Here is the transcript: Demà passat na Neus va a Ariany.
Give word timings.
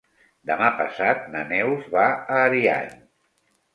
Demà 0.51 0.69
passat 0.77 1.27
na 1.35 1.43
Neus 1.51 1.85
va 1.97 2.07
a 2.09 2.41
Ariany. 2.49 2.97